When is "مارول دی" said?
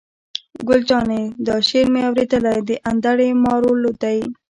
3.43-4.19